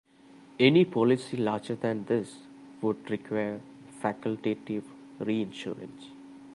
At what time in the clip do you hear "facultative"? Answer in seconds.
4.01-4.83